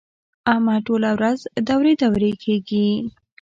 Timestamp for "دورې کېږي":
2.01-2.89